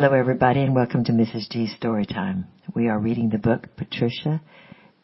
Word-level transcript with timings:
Hello, 0.00 0.12
everybody, 0.12 0.60
and 0.60 0.76
welcome 0.76 1.02
to 1.02 1.12
Mrs. 1.12 1.50
G's 1.50 1.74
Storytime. 1.74 2.44
We 2.72 2.86
are 2.86 3.00
reading 3.00 3.30
the 3.30 3.38
book 3.38 3.66
Patricia 3.76 4.40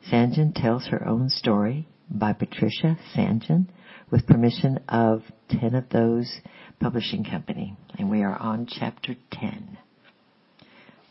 St. 0.09 0.35
John 0.35 0.53
Tells 0.55 0.87
Her 0.87 1.05
Own 1.09 1.31
Story 1.31 1.89
by 2.09 2.33
Patricia 2.33 2.97
St. 3.13 3.43
John 3.43 3.69
with 4.13 4.29
permission 4.29 4.79
of 4.89 5.23
Ten 5.49 5.75
of 5.75 5.89
Those 5.89 6.33
Publishing 6.79 7.25
Company. 7.25 7.77
And 7.99 8.09
we 8.09 8.23
are 8.23 8.37
on 8.37 8.69
chapter 8.71 9.17
10. 9.33 9.79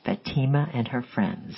Fatima 0.06 0.70
and 0.74 0.88
her 0.88 1.04
friends. 1.14 1.58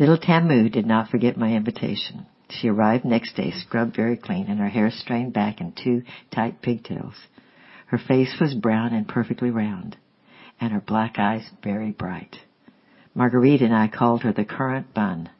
Little 0.00 0.18
Tamu 0.18 0.68
did 0.68 0.84
not 0.84 1.10
forget 1.10 1.36
my 1.36 1.52
invitation. 1.52 2.26
She 2.48 2.66
arrived 2.66 3.04
next 3.04 3.36
day 3.36 3.52
scrubbed 3.52 3.94
very 3.94 4.16
clean 4.16 4.46
and 4.48 4.58
her 4.58 4.68
hair 4.68 4.90
strained 4.90 5.32
back 5.32 5.60
in 5.60 5.74
two 5.80 6.02
tight 6.34 6.60
pigtails. 6.60 7.14
Her 7.86 7.98
face 7.98 8.34
was 8.40 8.52
brown 8.54 8.92
and 8.92 9.06
perfectly 9.06 9.50
round 9.50 9.96
and 10.60 10.72
her 10.72 10.80
black 10.80 11.18
eyes 11.18 11.48
very 11.62 11.90
bright. 11.90 12.36
Marguerite 13.14 13.62
and 13.62 13.74
I 13.74 13.88
called 13.88 14.22
her 14.22 14.32
the 14.32 14.44
currant 14.44 14.94
bun. 14.94 15.30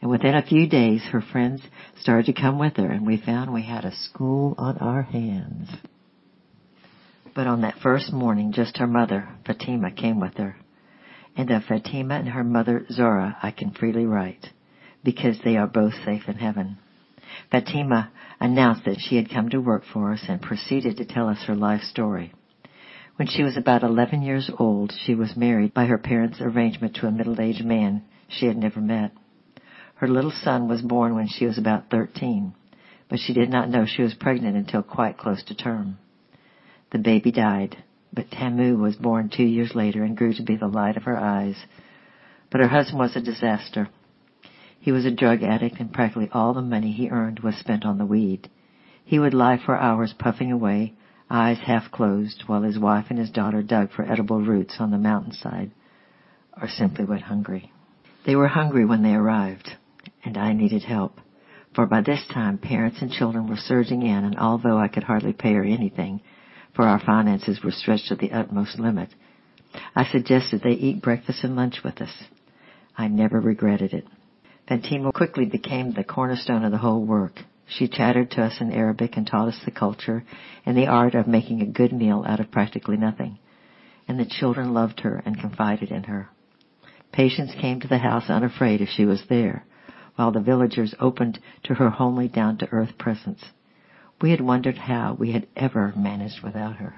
And 0.00 0.10
within 0.10 0.34
a 0.34 0.46
few 0.46 0.68
days, 0.68 1.02
her 1.10 1.20
friends 1.20 1.62
started 2.00 2.26
to 2.26 2.40
come 2.40 2.58
with 2.58 2.76
her, 2.76 2.88
and 2.88 3.04
we 3.04 3.20
found 3.20 3.52
we 3.52 3.62
had 3.62 3.84
a 3.84 3.94
school 3.94 4.54
on 4.56 4.78
our 4.78 5.02
hands. 5.02 5.68
But 7.34 7.48
on 7.48 7.62
that 7.62 7.78
first 7.82 8.12
morning, 8.12 8.52
just 8.52 8.76
her 8.78 8.86
mother, 8.86 9.28
Fatima, 9.44 9.90
came 9.90 10.20
with 10.20 10.34
her. 10.36 10.56
And 11.36 11.50
of 11.50 11.64
Fatima 11.64 12.14
and 12.14 12.28
her 12.28 12.44
mother, 12.44 12.86
Zora, 12.90 13.36
I 13.42 13.50
can 13.50 13.72
freely 13.72 14.06
write, 14.06 14.46
because 15.02 15.38
they 15.44 15.56
are 15.56 15.66
both 15.66 15.94
safe 16.04 16.28
in 16.28 16.36
heaven. 16.36 16.78
Fatima 17.50 18.10
announced 18.40 18.84
that 18.84 19.00
she 19.00 19.16
had 19.16 19.30
come 19.30 19.48
to 19.48 19.60
work 19.60 19.82
for 19.92 20.12
us 20.12 20.24
and 20.28 20.40
proceeded 20.40 20.96
to 20.98 21.04
tell 21.04 21.28
us 21.28 21.44
her 21.46 21.56
life 21.56 21.82
story. 21.82 22.32
When 23.18 23.26
she 23.26 23.42
was 23.42 23.56
about 23.56 23.82
11 23.82 24.22
years 24.22 24.48
old, 24.60 24.92
she 24.92 25.16
was 25.16 25.36
married 25.36 25.74
by 25.74 25.86
her 25.86 25.98
parents' 25.98 26.40
arrangement 26.40 26.94
to 26.94 27.08
a 27.08 27.10
middle-aged 27.10 27.64
man 27.64 28.02
she 28.28 28.46
had 28.46 28.56
never 28.56 28.80
met. 28.80 29.10
Her 29.96 30.06
little 30.06 30.30
son 30.30 30.68
was 30.68 30.82
born 30.82 31.16
when 31.16 31.26
she 31.26 31.44
was 31.44 31.58
about 31.58 31.90
13, 31.90 32.54
but 33.08 33.18
she 33.18 33.34
did 33.34 33.50
not 33.50 33.70
know 33.70 33.86
she 33.86 34.02
was 34.02 34.14
pregnant 34.14 34.56
until 34.56 34.84
quite 34.84 35.18
close 35.18 35.42
to 35.46 35.56
term. 35.56 35.98
The 36.92 37.00
baby 37.00 37.32
died, 37.32 37.78
but 38.14 38.30
Tamu 38.30 38.76
was 38.76 38.94
born 38.94 39.30
two 39.30 39.42
years 39.42 39.74
later 39.74 40.04
and 40.04 40.16
grew 40.16 40.32
to 40.34 40.44
be 40.44 40.54
the 40.54 40.68
light 40.68 40.96
of 40.96 41.02
her 41.02 41.18
eyes. 41.18 41.56
But 42.50 42.60
her 42.60 42.68
husband 42.68 43.00
was 43.00 43.16
a 43.16 43.20
disaster. 43.20 43.88
He 44.78 44.92
was 44.92 45.04
a 45.04 45.10
drug 45.10 45.42
addict 45.42 45.80
and 45.80 45.92
practically 45.92 46.28
all 46.32 46.54
the 46.54 46.62
money 46.62 46.92
he 46.92 47.10
earned 47.10 47.40
was 47.40 47.56
spent 47.56 47.84
on 47.84 47.98
the 47.98 48.06
weed. 48.06 48.48
He 49.04 49.18
would 49.18 49.34
lie 49.34 49.56
for 49.58 49.76
hours 49.76 50.14
puffing 50.16 50.52
away, 50.52 50.94
eyes 51.30 51.58
half 51.58 51.90
closed, 51.90 52.44
while 52.46 52.62
his 52.62 52.78
wife 52.78 53.06
and 53.10 53.18
his 53.18 53.30
daughter 53.30 53.62
dug 53.62 53.90
for 53.90 54.10
edible 54.10 54.40
roots 54.40 54.76
on 54.78 54.90
the 54.90 54.98
mountainside, 54.98 55.70
or 56.60 56.68
simply 56.68 57.04
went 57.04 57.22
hungry. 57.22 57.72
They 58.26 58.36
were 58.36 58.48
hungry 58.48 58.84
when 58.84 59.02
they 59.02 59.14
arrived, 59.14 59.70
and 60.24 60.36
I 60.36 60.52
needed 60.52 60.82
help. 60.82 61.20
For 61.74 61.86
by 61.86 62.00
this 62.00 62.26
time 62.32 62.58
parents 62.58 63.00
and 63.00 63.10
children 63.10 63.48
were 63.48 63.56
surging 63.56 64.02
in, 64.02 64.24
and 64.24 64.38
although 64.38 64.78
I 64.78 64.88
could 64.88 65.04
hardly 65.04 65.32
pay 65.32 65.54
her 65.54 65.64
anything, 65.64 66.20
for 66.74 66.84
our 66.86 67.00
finances 67.00 67.62
were 67.62 67.70
stretched 67.70 68.08
to 68.08 68.16
the 68.16 68.32
utmost 68.32 68.78
limit, 68.78 69.10
I 69.94 70.04
suggested 70.04 70.62
they 70.62 70.70
eat 70.70 71.02
breakfast 71.02 71.44
and 71.44 71.56
lunch 71.56 71.82
with 71.84 72.00
us. 72.00 72.12
I 72.96 73.08
never 73.08 73.40
regretted 73.40 73.92
it. 73.92 74.06
Fatima 74.68 75.12
quickly 75.12 75.46
became 75.46 75.92
the 75.92 76.04
cornerstone 76.04 76.64
of 76.64 76.72
the 76.72 76.78
whole 76.78 77.04
work. 77.04 77.40
She 77.68 77.86
chattered 77.86 78.30
to 78.32 78.42
us 78.42 78.60
in 78.60 78.72
Arabic 78.72 79.16
and 79.16 79.26
taught 79.26 79.48
us 79.48 79.60
the 79.64 79.70
culture 79.70 80.24
and 80.64 80.76
the 80.76 80.86
art 80.86 81.14
of 81.14 81.26
making 81.26 81.60
a 81.60 81.66
good 81.66 81.92
meal 81.92 82.24
out 82.26 82.40
of 82.40 82.50
practically 82.50 82.96
nothing. 82.96 83.38
And 84.08 84.18
the 84.18 84.24
children 84.24 84.72
loved 84.72 85.00
her 85.00 85.22
and 85.26 85.38
confided 85.38 85.90
in 85.90 86.04
her. 86.04 86.30
Patients 87.12 87.54
came 87.60 87.80
to 87.80 87.88
the 87.88 87.98
house 87.98 88.30
unafraid 88.30 88.80
if 88.80 88.88
she 88.88 89.04
was 89.04 89.22
there, 89.28 89.66
while 90.16 90.32
the 90.32 90.40
villagers 90.40 90.94
opened 90.98 91.38
to 91.64 91.74
her 91.74 91.90
homely 91.90 92.26
down-to-earth 92.28 92.96
presence. 92.98 93.44
We 94.20 94.30
had 94.30 94.40
wondered 94.40 94.78
how 94.78 95.14
we 95.18 95.32
had 95.32 95.46
ever 95.54 95.92
managed 95.94 96.42
without 96.42 96.76
her. 96.76 96.94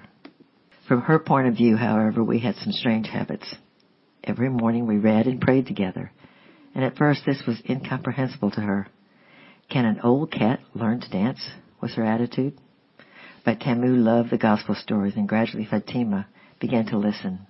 From 0.87 1.03
her 1.03 1.19
point 1.19 1.49
of 1.49 1.57
view, 1.57 1.77
however, 1.77 2.23
we 2.23 2.39
had 2.39 2.55
some 2.57 2.73
strange 2.73 3.09
habits. 3.09 3.57
Every 4.23 4.49
morning 4.49 4.87
we 4.87 4.99
read 4.99 5.27
and 5.27 5.41
prayed 5.41 5.67
together, 5.67 6.13
and 6.75 6.85
at 6.85 6.97
first 6.97 7.23
this 7.27 7.43
was 7.47 7.61
incomprehensible 7.69 8.53
to 8.53 8.61
her. 8.61 8.87
Can 9.71 9.85
an 9.85 10.01
old 10.03 10.33
cat 10.33 10.61
learn 10.75 11.01
to 11.01 11.11
dance? 11.11 11.41
was 11.81 11.95
her 11.95 12.05
attitude. 12.05 12.59
But 13.45 13.61
Tamu 13.61 13.95
loved 13.95 14.31
the 14.31 14.37
gospel 14.37 14.75
stories, 14.75 15.15
and 15.17 15.29
gradually 15.29 15.65
Fatima 15.65 16.27
began 16.59 16.87
to 16.87 16.99
listen. 16.99 17.47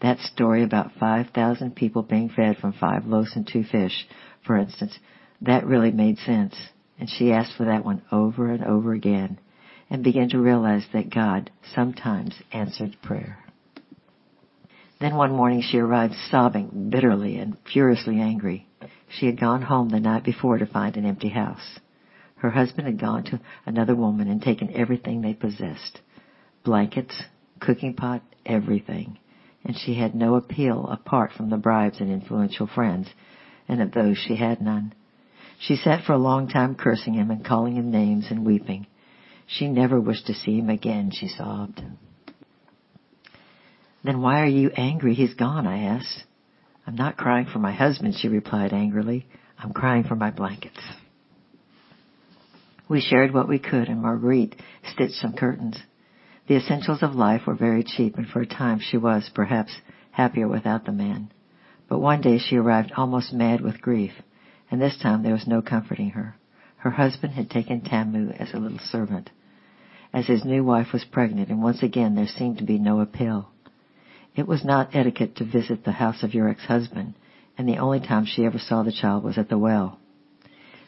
That 0.00 0.18
story 0.18 0.62
about 0.62 0.92
5,000 1.00 1.74
people 1.74 2.02
being 2.02 2.28
fed 2.28 2.58
from 2.58 2.74
five 2.74 3.06
loaves 3.06 3.34
and 3.34 3.46
two 3.46 3.64
fish, 3.64 4.06
for 4.46 4.56
instance, 4.56 4.98
that 5.40 5.66
really 5.66 5.90
made 5.90 6.18
sense. 6.18 6.54
And 7.00 7.08
she 7.08 7.32
asked 7.32 7.56
for 7.56 7.64
that 7.64 7.84
one 7.84 8.02
over 8.12 8.50
and 8.50 8.62
over 8.62 8.92
again 8.92 9.38
and 9.88 10.04
began 10.04 10.28
to 10.30 10.38
realize 10.38 10.86
that 10.92 11.12
God 11.12 11.50
sometimes 11.74 12.42
answered 12.52 12.96
prayer. 13.02 13.43
Then 15.00 15.16
one 15.16 15.32
morning 15.32 15.60
she 15.60 15.78
arrived 15.78 16.14
sobbing 16.30 16.88
bitterly 16.90 17.36
and 17.38 17.56
furiously 17.72 18.20
angry. 18.20 18.66
She 19.08 19.26
had 19.26 19.40
gone 19.40 19.62
home 19.62 19.88
the 19.88 20.00
night 20.00 20.24
before 20.24 20.58
to 20.58 20.66
find 20.66 20.96
an 20.96 21.04
empty 21.04 21.28
house. 21.28 21.80
Her 22.36 22.50
husband 22.50 22.86
had 22.86 23.00
gone 23.00 23.24
to 23.24 23.40
another 23.66 23.94
woman 23.94 24.28
and 24.28 24.40
taken 24.40 24.74
everything 24.74 25.20
they 25.20 25.34
possessed. 25.34 26.00
Blankets, 26.62 27.22
cooking 27.60 27.94
pot, 27.94 28.22
everything. 28.46 29.18
And 29.64 29.76
she 29.76 29.94
had 29.94 30.14
no 30.14 30.36
appeal 30.36 30.86
apart 30.88 31.32
from 31.32 31.50
the 31.50 31.56
bribes 31.56 32.00
and 32.00 32.10
influential 32.10 32.66
friends, 32.66 33.08
and 33.66 33.80
of 33.80 33.92
those 33.92 34.18
she 34.18 34.36
had 34.36 34.60
none. 34.60 34.92
She 35.58 35.76
sat 35.76 36.04
for 36.04 36.12
a 36.12 36.18
long 36.18 36.48
time 36.48 36.74
cursing 36.74 37.14
him 37.14 37.30
and 37.30 37.44
calling 37.44 37.76
him 37.76 37.90
names 37.90 38.26
and 38.30 38.44
weeping. 38.44 38.86
She 39.46 39.68
never 39.68 40.00
wished 40.00 40.26
to 40.26 40.34
see 40.34 40.58
him 40.58 40.68
again, 40.68 41.10
she 41.10 41.28
sobbed. 41.28 41.82
Then 44.04 44.20
why 44.20 44.42
are 44.42 44.46
you 44.46 44.70
angry 44.76 45.14
he's 45.14 45.32
gone? 45.32 45.66
I 45.66 45.84
asked. 45.84 46.24
I'm 46.86 46.94
not 46.94 47.16
crying 47.16 47.46
for 47.46 47.58
my 47.58 47.72
husband, 47.72 48.14
she 48.14 48.28
replied 48.28 48.74
angrily. 48.74 49.26
I'm 49.58 49.72
crying 49.72 50.04
for 50.04 50.14
my 50.14 50.30
blankets. 50.30 50.80
We 52.86 53.00
shared 53.00 53.32
what 53.32 53.48
we 53.48 53.58
could, 53.58 53.88
and 53.88 54.02
Marguerite 54.02 54.56
stitched 54.92 55.14
some 55.14 55.32
curtains. 55.32 55.78
The 56.46 56.56
essentials 56.56 57.02
of 57.02 57.14
life 57.14 57.46
were 57.46 57.54
very 57.54 57.82
cheap, 57.82 58.18
and 58.18 58.28
for 58.28 58.42
a 58.42 58.46
time 58.46 58.78
she 58.78 58.98
was, 58.98 59.30
perhaps, 59.34 59.74
happier 60.10 60.46
without 60.46 60.84
the 60.84 60.92
man. 60.92 61.32
But 61.88 62.00
one 62.00 62.20
day 62.20 62.36
she 62.38 62.56
arrived 62.56 62.92
almost 62.94 63.32
mad 63.32 63.62
with 63.62 63.80
grief, 63.80 64.12
and 64.70 64.82
this 64.82 64.98
time 64.98 65.22
there 65.22 65.32
was 65.32 65.46
no 65.46 65.62
comforting 65.62 66.10
her. 66.10 66.36
Her 66.76 66.90
husband 66.90 67.32
had 67.32 67.48
taken 67.48 67.80
Tamu 67.80 68.32
as 68.32 68.52
a 68.52 68.58
little 68.58 68.78
servant, 68.78 69.30
as 70.12 70.26
his 70.26 70.44
new 70.44 70.62
wife 70.62 70.92
was 70.92 71.04
pregnant, 71.04 71.48
and 71.48 71.62
once 71.62 71.82
again 71.82 72.14
there 72.14 72.26
seemed 72.26 72.58
to 72.58 72.64
be 72.64 72.78
no 72.78 73.00
appeal. 73.00 73.48
It 74.36 74.48
was 74.48 74.64
not 74.64 74.96
etiquette 74.96 75.36
to 75.36 75.44
visit 75.44 75.84
the 75.84 75.92
house 75.92 76.24
of 76.24 76.34
your 76.34 76.48
ex-husband, 76.48 77.14
and 77.56 77.68
the 77.68 77.78
only 77.78 78.00
time 78.00 78.24
she 78.24 78.44
ever 78.44 78.58
saw 78.58 78.82
the 78.82 78.90
child 78.90 79.22
was 79.22 79.38
at 79.38 79.48
the 79.48 79.58
well. 79.58 80.00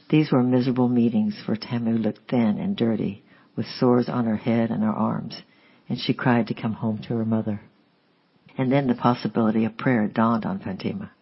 These 0.08 0.32
were 0.32 0.42
miserable 0.42 0.88
meetings, 0.88 1.40
for 1.44 1.54
Tamu 1.54 1.96
looked 1.96 2.28
thin 2.28 2.58
and 2.58 2.76
dirty, 2.76 3.22
with 3.54 3.66
sores 3.66 4.08
on 4.08 4.24
her 4.24 4.36
head 4.36 4.70
and 4.70 4.82
her 4.82 4.92
arms, 4.92 5.42
and 5.88 5.98
she 5.98 6.12
cried 6.12 6.48
to 6.48 6.54
come 6.54 6.72
home 6.72 6.98
to 7.02 7.16
her 7.16 7.24
mother. 7.24 7.60
And 8.58 8.72
then 8.72 8.88
the 8.88 8.94
possibility 8.96 9.64
of 9.64 9.76
prayer 9.76 10.08
dawned 10.08 10.44
on 10.44 10.58
Fatima, 10.58 11.12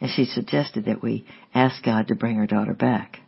and 0.00 0.10
she 0.10 0.24
suggested 0.24 0.86
that 0.86 1.02
we 1.02 1.26
ask 1.54 1.82
God 1.82 2.08
to 2.08 2.14
bring 2.14 2.36
her 2.36 2.46
daughter 2.46 2.74
back. 2.74 3.20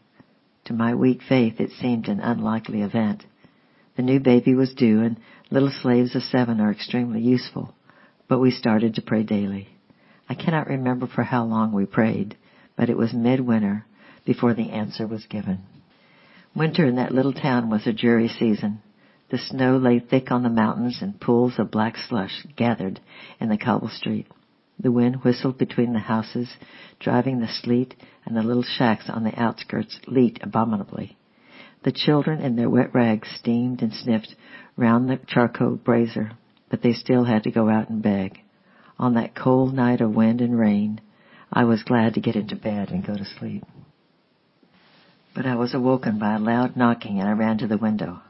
To 0.66 0.72
my 0.72 0.94
weak 0.94 1.20
faith, 1.28 1.60
it 1.60 1.72
seemed 1.72 2.08
an 2.08 2.20
unlikely 2.20 2.80
event. 2.80 3.24
The 3.96 4.02
new 4.02 4.20
baby 4.20 4.54
was 4.54 4.72
due, 4.72 5.02
and 5.02 5.18
little 5.50 5.72
slaves 5.82 6.14
of 6.14 6.22
seven 6.22 6.58
are 6.60 6.70
extremely 6.70 7.20
useful 7.20 7.74
but 8.30 8.38
we 8.38 8.52
started 8.52 8.94
to 8.94 9.02
pray 9.02 9.24
daily. 9.24 9.66
I 10.28 10.34
cannot 10.34 10.68
remember 10.68 11.08
for 11.08 11.24
how 11.24 11.44
long 11.44 11.72
we 11.72 11.84
prayed, 11.84 12.36
but 12.76 12.88
it 12.88 12.96
was 12.96 13.12
midwinter 13.12 13.84
before 14.24 14.54
the 14.54 14.70
answer 14.70 15.04
was 15.04 15.26
given. 15.26 15.58
Winter 16.54 16.86
in 16.86 16.94
that 16.94 17.12
little 17.12 17.32
town 17.32 17.70
was 17.70 17.88
a 17.88 17.92
dreary 17.92 18.28
season. 18.28 18.82
The 19.30 19.38
snow 19.38 19.78
lay 19.78 19.98
thick 19.98 20.30
on 20.30 20.44
the 20.44 20.48
mountains 20.48 20.98
and 21.02 21.20
pools 21.20 21.58
of 21.58 21.72
black 21.72 21.96
slush 21.96 22.46
gathered 22.54 23.00
in 23.40 23.48
the 23.48 23.58
cobble 23.58 23.88
street. 23.88 24.28
The 24.78 24.92
wind 24.92 25.24
whistled 25.24 25.58
between 25.58 25.92
the 25.92 25.98
houses, 25.98 26.50
driving 27.00 27.40
the 27.40 27.48
sleet, 27.48 27.96
and 28.24 28.36
the 28.36 28.44
little 28.44 28.62
shacks 28.62 29.10
on 29.10 29.24
the 29.24 29.36
outskirts 29.40 29.98
leaked 30.06 30.40
abominably. 30.40 31.16
The 31.82 31.92
children 31.92 32.40
in 32.40 32.54
their 32.54 32.70
wet 32.70 32.94
rags 32.94 33.28
steamed 33.40 33.82
and 33.82 33.92
sniffed 33.92 34.36
round 34.76 35.10
the 35.10 35.18
charcoal 35.26 35.74
brazier 35.74 36.30
but 36.70 36.82
they 36.82 36.92
still 36.92 37.24
had 37.24 37.42
to 37.42 37.50
go 37.50 37.68
out 37.68 37.90
and 37.90 38.02
beg. 38.02 38.40
On 38.98 39.14
that 39.14 39.34
cold 39.34 39.74
night 39.74 40.00
of 40.00 40.14
wind 40.14 40.40
and 40.40 40.58
rain, 40.58 41.00
I 41.52 41.64
was 41.64 41.82
glad 41.82 42.14
to 42.14 42.20
get 42.20 42.36
into 42.36 42.54
bed 42.54 42.90
and 42.90 43.04
go 43.04 43.16
to 43.16 43.24
sleep. 43.24 43.64
But 45.34 45.46
I 45.46 45.56
was 45.56 45.74
awoken 45.74 46.18
by 46.18 46.34
a 46.34 46.38
loud 46.38 46.76
knocking 46.76 47.20
and 47.20 47.28
I 47.28 47.32
ran 47.32 47.58
to 47.58 47.66
the 47.66 47.78
window. 47.78 48.20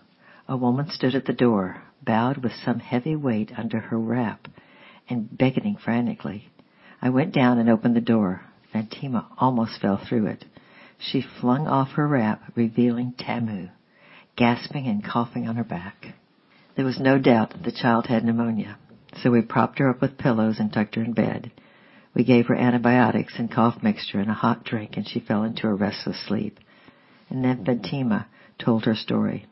A 0.49 0.57
woman 0.57 0.89
stood 0.91 1.15
at 1.15 1.27
the 1.27 1.33
door, 1.33 1.83
bowed 2.03 2.39
with 2.39 2.53
some 2.65 2.81
heavy 2.81 3.15
weight 3.15 3.53
under 3.57 3.79
her 3.79 3.99
wrap, 3.99 4.49
and 5.09 5.37
beckoning 5.37 5.77
frantically. 5.77 6.49
I 7.03 7.11
went 7.11 7.33
down 7.33 7.59
and 7.59 7.69
opened 7.69 7.97
the 7.97 8.01
door. 8.01 8.43
Fatima 8.73 9.29
almost 9.39 9.81
fell 9.81 9.97
through 9.99 10.27
it. 10.27 10.45
She 10.99 11.25
flung 11.41 11.67
off 11.67 11.93
her 11.93 12.07
wrap, 12.07 12.43
revealing 12.55 13.15
Tamu, 13.19 13.69
gasping 14.37 14.87
and 14.87 15.05
coughing 15.05 15.49
on 15.49 15.57
her 15.57 15.65
back. 15.65 16.15
There 16.81 16.87
was 16.87 16.99
no 16.99 17.19
doubt 17.19 17.51
that 17.51 17.63
the 17.63 17.73
child 17.73 18.07
had 18.07 18.25
pneumonia, 18.25 18.79
so 19.23 19.31
we 19.31 19.43
propped 19.43 19.79
her 19.81 19.91
up 19.91 20.01
with 20.01 20.17
pillows 20.17 20.59
and 20.59 20.73
tucked 20.73 20.95
her 20.95 21.03
in 21.03 21.13
bed. 21.13 21.53
We 22.15 22.25
gave 22.25 22.47
her 22.47 22.55
antibiotics 22.55 23.35
and 23.37 23.51
cough 23.51 23.83
mixture 23.83 24.19
and 24.19 24.31
a 24.31 24.33
hot 24.33 24.65
drink 24.65 24.97
and 24.97 25.07
she 25.07 25.21
fell 25.21 25.43
into 25.43 25.69
a 25.69 25.75
restless 25.75 26.19
sleep. 26.27 26.59
And 27.29 27.45
then 27.45 27.67
Fatima 27.67 28.29
told 28.59 28.87
her 28.87 28.95
story. 28.95 29.45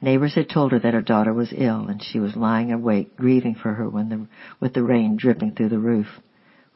Neighbors 0.00 0.36
had 0.36 0.48
told 0.48 0.70
her 0.70 0.78
that 0.78 0.94
her 0.94 1.02
daughter 1.02 1.34
was 1.34 1.52
ill 1.52 1.88
and 1.88 2.00
she 2.00 2.20
was 2.20 2.36
lying 2.36 2.70
awake 2.70 3.16
grieving 3.16 3.56
for 3.56 3.74
her 3.74 3.88
when 3.88 4.08
the, 4.08 4.28
with 4.60 4.74
the 4.74 4.84
rain 4.84 5.16
dripping 5.16 5.56
through 5.56 5.70
the 5.70 5.78
roof 5.80 6.06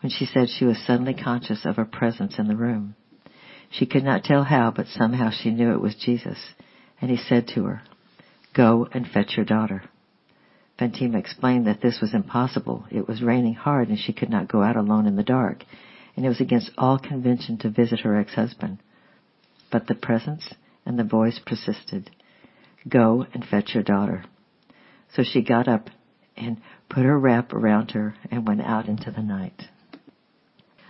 when 0.01 0.11
she 0.11 0.27
said 0.27 0.49
she 0.49 0.65
was 0.65 0.85
suddenly 0.89 1.15
conscious 1.15 1.65
of 1.65 1.79
a 1.79 1.85
presence 1.85 2.37
in 2.37 2.49
the 2.49 2.57
room. 2.57 2.97
She 3.71 3.87
could 3.87 4.03
not 4.03 4.25
tell 4.25 4.43
how, 4.43 4.73
but 4.73 4.89
somehow 4.89 5.31
she 5.31 5.53
knew 5.53 5.71
it 5.71 5.81
was 5.81 5.95
Jesus. 5.95 6.39
And 7.01 7.13
he 7.13 7.17
said 7.17 7.47
to 7.55 7.63
her, 7.63 7.83
Go 8.59 8.89
and 8.91 9.07
fetch 9.07 9.37
your 9.37 9.47
daughter. 9.47 9.85
Fatima 10.81 11.17
explained 11.17 11.69
that 11.69 11.81
this 11.81 12.01
was 12.01 12.13
impossible. 12.13 12.87
It 12.91 13.07
was 13.07 13.23
raining 13.23 13.55
hard 13.55 13.89
and 13.89 13.97
she 13.97 14.13
could 14.13 14.31
not 14.31 14.49
go 14.49 14.65
out 14.65 14.75
alone 14.75 15.07
in 15.07 15.15
the 15.15 15.23
dark, 15.23 15.63
and 16.17 16.27
it 16.27 16.29
was 16.29 16.41
against 16.41 16.73
all 16.77 16.99
convention 16.99 17.59
to 17.59 17.71
visit 17.71 18.01
her 18.01 18.19
ex-husband. 18.19 18.79
But 19.71 19.87
the 19.87 19.95
presence 19.95 20.55
and 20.85 20.99
the 20.99 21.05
voice 21.05 21.39
persisted. 21.47 22.11
Go 22.89 23.27
and 23.33 23.45
fetch 23.45 23.75
your 23.75 23.85
daughter. 23.85 24.25
So 25.15 25.23
she 25.23 25.41
got 25.41 25.69
up 25.69 25.89
and 26.37 26.61
put 26.89 27.05
her 27.05 27.17
wrap 27.17 27.53
around 27.53 27.93
her 27.93 28.17
and 28.29 28.45
went 28.45 28.63
out 28.63 28.89
into 28.89 29.13
the 29.13 29.23
night. 29.23 29.63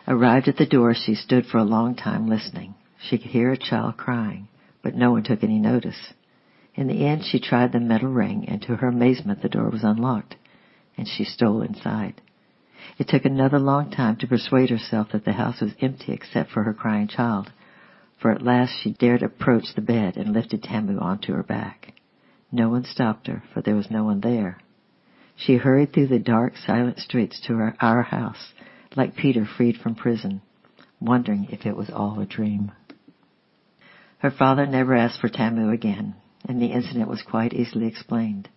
Arrived 0.06 0.49
at 0.49 0.56
the 0.56 0.65
door, 0.65 0.94
she 0.94 1.15
stood 1.15 1.44
for 1.44 1.59
a 1.59 1.65
long 1.65 1.97
time 1.97 2.31
listening. 2.31 2.76
She 2.99 3.19
could 3.19 3.31
hear 3.31 3.53
a 3.53 3.59
child 3.59 3.99
crying, 3.99 4.49
but 4.82 4.94
no 4.94 5.11
one 5.11 5.23
took 5.23 5.44
any 5.44 5.59
notice. 5.59 6.15
In 6.78 6.86
the 6.86 7.04
end, 7.04 7.25
she 7.25 7.40
tried 7.40 7.72
the 7.72 7.80
metal 7.80 8.08
ring, 8.08 8.44
and 8.46 8.62
to 8.62 8.76
her 8.76 8.86
amazement, 8.86 9.42
the 9.42 9.48
door 9.48 9.69
was 9.69 9.82
unlocked, 9.82 10.36
and 10.96 11.08
she 11.08 11.25
stole 11.25 11.60
inside. 11.60 12.20
It 12.98 13.08
took 13.08 13.25
another 13.25 13.58
long 13.58 13.90
time 13.90 14.14
to 14.19 14.28
persuade 14.28 14.70
herself 14.70 15.08
that 15.10 15.25
the 15.25 15.32
house 15.32 15.60
was 15.60 15.75
empty 15.80 16.12
except 16.12 16.52
for 16.52 16.62
her 16.62 16.72
crying 16.72 17.08
child, 17.08 17.50
for 18.20 18.30
at 18.30 18.42
last 18.42 18.70
she 18.80 18.92
dared 18.92 19.25
approach 19.25 19.75
the 19.75 19.80
bed 19.80 20.16
and 20.16 20.32
lifted 20.32 20.62
Tamu 20.62 21.00
onto 21.00 21.32
her 21.32 21.42
back. 21.42 21.94
No 22.52 22.69
one 22.69 22.84
stopped 22.84 23.26
her, 23.26 23.42
for 23.52 23.60
there 23.60 23.74
was 23.74 23.90
no 23.90 24.04
one 24.04 24.20
there. 24.20 24.58
She 25.34 25.56
hurried 25.56 25.92
through 25.92 26.06
the 26.06 26.20
dark, 26.20 26.56
silent 26.56 27.00
streets 27.00 27.40
to 27.48 27.56
her, 27.56 27.74
our 27.81 28.02
house, 28.02 28.52
like 28.94 29.16
Peter 29.16 29.44
freed 29.44 29.78
from 29.78 29.96
prison, 29.96 30.42
wondering 31.00 31.48
if 31.50 31.66
it 31.66 31.76
was 31.76 31.90
all 31.90 32.20
a 32.20 32.24
dream. 32.24 32.70
Her 34.19 34.31
father 34.31 34.64
never 34.64 34.94
asked 34.94 35.20
for 35.20 35.28
Tamu 35.28 35.70
again, 35.70 36.14
and 36.48 36.60
the 36.60 36.72
incident 36.72 37.08
was 37.08 37.22
quite 37.22 37.52
easily 37.52 37.86
explained. 37.86 38.48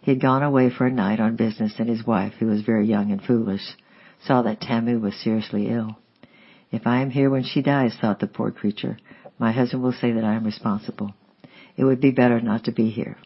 He 0.00 0.10
had 0.10 0.20
gone 0.20 0.42
away 0.42 0.70
for 0.70 0.86
a 0.86 0.90
night 0.90 1.20
on 1.20 1.36
business 1.36 1.74
and 1.78 1.88
his 1.88 2.06
wife, 2.06 2.34
who 2.38 2.46
was 2.46 2.62
very 2.62 2.86
young 2.86 3.12
and 3.12 3.22
foolish, 3.22 3.76
saw 4.24 4.42
that 4.42 4.60
Tamu 4.60 4.98
was 4.98 5.14
seriously 5.14 5.68
ill. 5.68 5.98
If 6.70 6.86
I 6.86 7.00
am 7.00 7.10
here 7.10 7.30
when 7.30 7.44
she 7.44 7.62
dies, 7.62 7.96
thought 7.98 8.18
the 8.18 8.26
poor 8.26 8.50
creature, 8.50 8.98
my 9.38 9.52
husband 9.52 9.82
will 9.82 9.92
say 9.92 10.12
that 10.12 10.24
I 10.24 10.34
am 10.34 10.44
responsible. 10.44 11.14
It 11.76 11.84
would 11.84 12.00
be 12.00 12.10
better 12.10 12.40
not 12.40 12.64
to 12.64 12.72
be 12.72 12.90
here. 12.90 13.16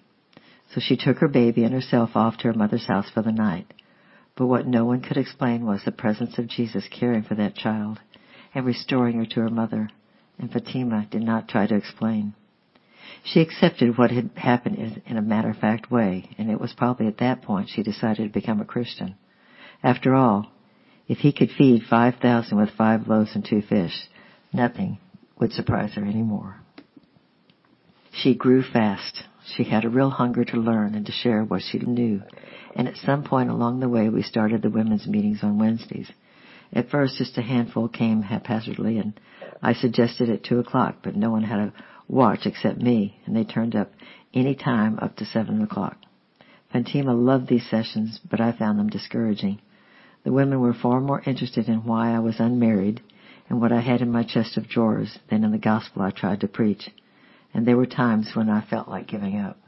So 0.75 0.81
she 0.81 0.97
took 0.97 1.19
her 1.19 1.29
baby 1.29 1.65
and 1.65 1.73
herself 1.73 2.11
off 2.15 2.37
to 2.39 2.49
her 2.49 2.55
mother's 2.55 2.87
house 2.87 3.11
for 3.11 3.23
the 3.23 3.33
night. 3.33 3.73
But 4.37 4.47
what 4.47 4.67
no 4.67 4.85
one 4.85 5.01
could 5.01 5.17
explain 5.17 5.67
was 5.67 5.83
the 5.85 5.93
presence 5.93 6.39
of 6.39 6.49
Jesus 6.49 6.89
caring 6.89 7.23
for 7.23 7.35
that 7.35 7.55
child 7.55 8.01
and 8.55 8.65
restoring 8.65 9.19
her 9.19 9.27
to 9.27 9.41
her 9.41 9.51
mother, 9.51 9.91
and 10.39 10.51
Fatima 10.51 11.07
did 11.11 11.23
not 11.23 11.49
try 11.49 11.67
to 11.67 11.75
explain. 11.75 12.35
She 13.25 13.41
accepted 13.41 13.97
what 13.97 14.11
had 14.11 14.31
happened 14.37 15.03
in 15.07 15.17
a 15.17 15.23
matter-of-fact 15.23 15.91
way, 15.91 16.31
and 16.39 16.51
it 16.51 16.61
was 16.61 16.73
probably 16.73 17.07
at 17.07 17.19
that 17.19 17.43
point 17.43 17.69
she 17.69 17.83
decided 17.83 18.25
to 18.25 18.41
become 18.41 18.61
a 18.61 18.65
Christian. 18.65 19.15
After 19.83 20.15
all, 20.15 20.51
if 21.09 21.19
he 21.19 21.33
could 21.33 21.51
feed 21.51 21.85
5,000 21.89 22.57
with 22.57 22.71
five 22.71 23.09
loaves 23.09 23.35
and 23.35 23.45
two 23.45 23.63
fish, 23.63 24.09
nothing 24.53 24.99
would 25.39 25.53
surprise 25.53 25.95
her 25.95 26.05
anymore. 26.05 26.57
She 28.13 28.35
grew 28.35 28.63
fast. 28.63 29.25
She 29.57 29.65
had 29.65 29.85
a 29.85 29.89
real 29.89 30.11
hunger 30.11 30.45
to 30.45 30.57
learn 30.57 30.95
and 30.95 31.07
to 31.07 31.13
share 31.13 31.43
what 31.43 31.63
she 31.63 31.79
knew 31.79 32.23
and 32.75 32.89
at 32.89 32.97
some 32.97 33.25
point 33.25 33.51
along 33.51 33.81
the 33.81 33.89
way 33.89 34.09
we 34.09 34.23
started 34.23 34.63
the 34.63 34.71
women's 34.71 35.07
meetings 35.07 35.41
on 35.43 35.59
Wednesdays. 35.59 36.11
At 36.73 36.91
first 36.91 37.19
just 37.19 37.37
a 37.37 37.43
handful 37.43 37.89
came 37.89 38.23
haphazardly 38.23 38.99
and 38.99 39.19
I 39.63 39.75
suggested 39.75 40.31
at 40.31 40.45
two 40.45 40.59
o'clock, 40.59 40.97
but 41.03 41.15
no 41.15 41.31
one 41.31 41.45
had 41.45 41.59
a 41.59 41.73
watch 42.13 42.45
except 42.45 42.79
me, 42.79 43.19
and 43.25 43.35
they 43.35 43.43
turned 43.43 43.75
up 43.75 43.91
any 44.35 44.55
time 44.55 44.99
up 45.01 45.17
to 45.17 45.25
seven 45.25 45.63
o'clock. 45.63 45.97
Fatima 46.71 47.15
loved 47.15 47.49
these 47.49 47.69
sessions, 47.69 48.21
but 48.31 48.41
I 48.41 48.53
found 48.53 48.79
them 48.79 48.89
discouraging. 48.89 49.61
The 50.25 50.33
women 50.33 50.61
were 50.61 50.75
far 50.75 51.01
more 51.01 51.23
interested 51.27 51.69
in 51.69 51.85
why 51.85 52.15
I 52.15 52.21
was 52.21 52.39
unmarried 52.39 53.01
and 53.49 53.61
what 53.61 53.73
I 53.73 53.81
had 53.81 54.03
in 54.03 54.13
my 54.13 54.23
chest 54.23 54.57
of 54.57 54.69
drawers 54.69 55.19
than 55.29 55.43
in 55.43 55.53
the 55.53 55.59
gospel 55.59 56.03
I 56.03 56.11
tried 56.11 56.41
to 56.41 56.49
preach. 56.49 56.91
And 57.53 57.67
there 57.67 57.77
were 57.77 57.87
times 57.87 58.31
when 58.35 58.49
I 58.49 58.61
felt 58.61 58.89
like 58.89 59.09
giving 59.09 59.39
up. 59.39 59.59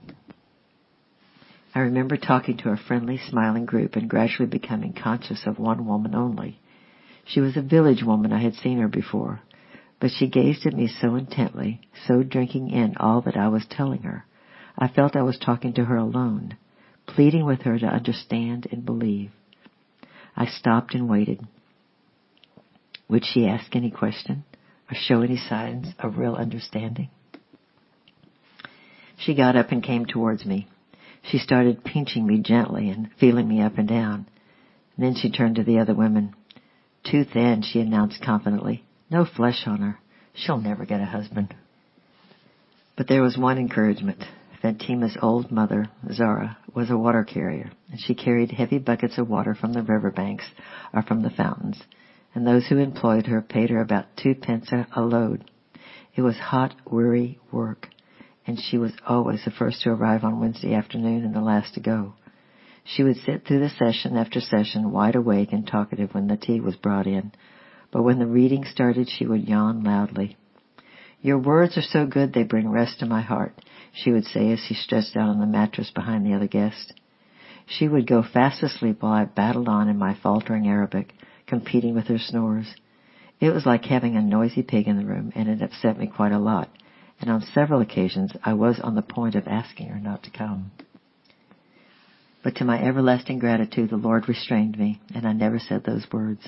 I 1.75 1.81
remember 1.81 2.17
talking 2.17 2.57
to 2.59 2.71
a 2.71 2.77
friendly, 2.77 3.19
smiling 3.19 3.67
group 3.67 3.97
and 3.97 4.09
gradually 4.09 4.49
becoming 4.49 4.93
conscious 4.93 5.45
of 5.45 5.59
one 5.59 5.87
woman 5.87 6.15
only. 6.15 6.61
She 7.27 7.41
was 7.41 7.57
a 7.57 7.63
village 7.63 8.03
woman. 8.05 8.33
I 8.33 8.43
had 8.43 8.55
seen 8.55 8.79
her 8.79 8.89
before. 8.89 9.41
But 10.05 10.13
she 10.13 10.27
gazed 10.27 10.67
at 10.67 10.75
me 10.75 10.87
so 10.87 11.15
intently, 11.15 11.81
so 12.07 12.23
drinking 12.23 12.69
in 12.69 12.95
all 12.99 13.23
that 13.23 13.39
I 13.39 13.49
was 13.49 13.65
telling 13.65 14.03
her. 14.03 14.27
I 14.77 14.87
felt 14.87 15.17
I 15.17 15.23
was 15.23 15.39
talking 15.39 15.73
to 15.73 15.87
her 15.87 15.97
alone, 15.97 16.59
pleading 17.07 17.47
with 17.47 17.63
her 17.63 17.79
to 17.79 17.87
understand 17.87 18.69
and 18.71 18.85
believe. 18.85 19.31
I 20.37 20.45
stopped 20.45 20.95
and 20.95 21.09
waited. 21.09 21.41
Would 23.09 23.25
she 23.25 23.47
ask 23.47 23.75
any 23.75 23.91
question 23.91 24.45
or 24.91 24.95
show 24.95 25.23
any 25.23 25.39
signs 25.39 25.95
of 25.99 26.19
real 26.19 26.35
understanding? 26.35 27.09
She 29.17 29.35
got 29.35 29.57
up 29.57 29.73
and 29.73 29.83
came 29.83 30.05
towards 30.05 30.45
me. 30.45 30.69
She 31.23 31.39
started 31.39 31.83
pinching 31.83 32.27
me 32.27 32.43
gently 32.43 32.91
and 32.91 33.09
feeling 33.19 33.49
me 33.49 33.63
up 33.63 33.79
and 33.79 33.89
down. 33.89 34.27
And 34.99 35.07
then 35.07 35.15
she 35.15 35.31
turned 35.31 35.57
to 35.57 35.65
the 35.65 35.79
other 35.79 35.95
women. 35.95 36.35
Too 37.11 37.25
thin, 37.25 37.63
she 37.63 37.81
announced 37.81 38.23
confidently. 38.23 38.85
No 39.15 39.25
flesh 39.25 39.63
on 39.69 39.79
her. 39.79 40.01
She'll 40.35 40.59
never 40.61 40.85
get 40.85 41.01
a 41.01 41.05
husband. 41.05 41.55
But 42.97 43.07
there 43.07 43.23
was 43.23 43.39
one 43.39 43.59
encouragement. 43.59 44.25
Fatima's 44.61 45.17
old 45.23 45.53
mother, 45.53 45.87
Zara, 46.13 46.59
was 46.75 46.91
a 46.91 46.99
water 46.99 47.23
carrier, 47.23 47.71
and 47.93 48.01
she 48.01 48.17
carried 48.17 48.51
heavy 48.51 48.79
buckets 48.79 49.17
of 49.17 49.29
water 49.29 49.55
from 49.55 49.73
the 49.73 49.85
river 49.85 50.11
banks 50.11 50.47
or 50.93 51.03
from 51.03 51.23
the 51.23 51.31
fountains, 51.31 51.81
and 52.35 52.45
those 52.45 52.67
who 52.67 52.79
employed 52.79 53.27
her 53.27 53.41
paid 53.41 53.71
her 53.71 53.81
about 53.81 54.07
two 54.21 54.35
pence 54.35 54.73
a 54.73 55.01
load. 55.01 55.49
It 56.17 56.23
was 56.23 56.37
hot, 56.37 56.75
weary 56.85 57.39
work, 57.53 57.91
and 58.49 58.59
she 58.59 58.79
was 58.79 58.95
always 59.07 59.45
the 59.45 59.53
first 59.53 59.83
to 59.83 59.91
arrive 59.91 60.25
on 60.25 60.41
Wednesday 60.41 60.75
afternoon 60.75 61.25
and 61.25 61.37
the 61.37 61.41
last 61.41 61.75
to 61.75 61.81
go. 61.81 62.15
She 62.83 63.05
would 63.05 63.19
sit 63.19 63.47
through 63.47 63.61
the 63.61 63.71
session 63.71 64.17
after 64.17 64.41
session 64.41 64.91
wide 64.91 65.15
awake 65.15 65.53
and 65.53 65.65
talkative 65.65 66.15
when 66.15 66.27
the 66.27 66.37
tea 66.37 66.59
was 66.59 66.75
brought 66.75 67.07
in, 67.07 67.31
but 67.95 68.03
when 68.03 68.19
the 68.19 68.27
reading 68.27 68.65
started 68.65 69.09
she 69.09 69.25
would 69.25 69.49
yawn 69.49 69.85
loudly. 69.85 70.37
Your 71.23 71.39
words 71.39 71.79
are 71.79 71.83
so 71.83 72.05
good 72.05 72.33
they 72.33 72.43
bring 72.43 72.69
rest 72.69 72.99
to 72.99 73.07
my 73.07 73.23
heart, 73.23 73.55
she 73.93 74.11
would 74.11 74.25
say 74.25 74.53
as 74.53 74.59
she 74.59 74.75
stretched 74.75 75.17
out 75.17 75.31
on 75.31 75.39
the 75.39 75.47
mattress 75.47 75.91
behind 75.91 76.27
the 76.27 76.35
other 76.35 76.49
guest. 76.49 76.93
She 77.67 77.89
would 77.89 78.07
go 78.07 78.23
fast 78.23 78.63
asleep 78.63 79.01
while 79.01 79.13
I 79.13 79.25
battled 79.25 79.69
on 79.69 79.89
in 79.89 79.97
my 79.97 80.15
faltering 80.23 80.67
Arabic, 80.69 81.15
competing 81.47 81.95
with 81.95 82.09
her 82.09 82.19
snores. 82.19 82.75
It 83.41 83.55
was 83.55 83.65
like 83.65 83.85
having 83.85 84.17
a 84.17 84.21
noisy 84.21 84.63
pig 84.63 84.89
in 84.89 84.99
the 84.99 85.07
room, 85.07 85.33
and 85.35 85.49
it 85.49 85.63
upset 85.63 85.97
me 85.97 86.09
quite 86.09 86.33
a 86.33 86.39
lot 86.39 86.69
and 87.21 87.31
on 87.31 87.41
several 87.41 87.81
occasions 87.81 88.33
I 88.45 88.55
was 88.55 88.81
on 88.81 88.95
the 88.95 89.03
point 89.03 89.35
of 89.35 89.47
asking 89.47 89.89
her 89.89 89.99
not 89.99 90.25
to 90.25 90.31
come. 90.31 90.73
But 92.43 92.57
to 92.57 92.65
my 92.65 92.79
everlasting 92.83 93.39
gratitude, 93.39 93.91
the 93.91 93.97
Lord 93.97 94.29
restrained 94.29 94.79
me, 94.79 95.01
and 95.15 95.27
I 95.27 95.33
never 95.33 95.59
said 95.59 95.85
those 95.85 96.07
words. 96.13 96.47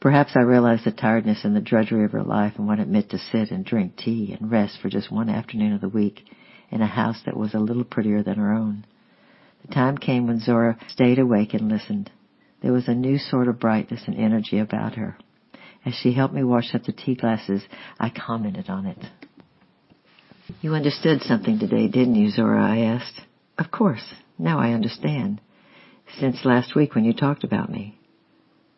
Perhaps 0.00 0.32
I 0.36 0.40
realized 0.40 0.84
the 0.84 0.92
tiredness 0.92 1.44
and 1.44 1.56
the 1.56 1.60
drudgery 1.60 2.04
of 2.04 2.12
her 2.12 2.22
life 2.22 2.54
and 2.58 2.80
it 2.80 2.88
meant 2.88 3.10
to 3.10 3.18
sit 3.18 3.50
and 3.50 3.64
drink 3.64 3.96
tea 3.96 4.36
and 4.38 4.50
rest 4.50 4.78
for 4.80 4.88
just 4.88 5.10
one 5.10 5.28
afternoon 5.28 5.72
of 5.72 5.80
the 5.80 5.88
week 5.88 6.22
in 6.70 6.82
a 6.82 6.86
house 6.86 7.20
that 7.24 7.36
was 7.36 7.54
a 7.54 7.58
little 7.58 7.84
prettier 7.84 8.22
than 8.22 8.36
her 8.36 8.52
own. 8.52 8.84
The 9.66 9.74
time 9.74 9.98
came 9.98 10.26
when 10.26 10.40
Zora 10.40 10.76
stayed 10.88 11.18
awake 11.18 11.54
and 11.54 11.68
listened. 11.68 12.10
There 12.62 12.72
was 12.72 12.88
a 12.88 12.94
new 12.94 13.18
sort 13.18 13.48
of 13.48 13.60
brightness 13.60 14.02
and 14.06 14.16
energy 14.16 14.58
about 14.58 14.94
her. 14.94 15.16
As 15.84 15.94
she 15.94 16.12
helped 16.12 16.34
me 16.34 16.42
wash 16.42 16.74
up 16.74 16.84
the 16.84 16.92
tea 16.92 17.14
glasses, 17.14 17.62
I 17.98 18.10
commented 18.10 18.68
on 18.68 18.86
it. 18.86 18.98
You 20.60 20.74
understood 20.74 21.22
something 21.22 21.58
today, 21.58 21.88
didn't 21.88 22.16
you, 22.16 22.30
Zora? 22.30 22.62
I 22.62 22.78
asked. 22.78 23.20
Of 23.58 23.70
course. 23.70 24.14
Now 24.38 24.58
I 24.58 24.72
understand. 24.72 25.40
Since 26.18 26.44
last 26.44 26.74
week 26.74 26.94
when 26.94 27.04
you 27.04 27.12
talked 27.12 27.44
about 27.44 27.70
me. 27.70 27.98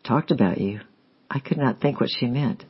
Talked 0.03 0.31
about 0.31 0.59
you? 0.59 0.81
I 1.29 1.39
could 1.39 1.57
not 1.57 1.79
think 1.79 1.99
what 1.99 2.09
she 2.09 2.25
meant. 2.25 2.65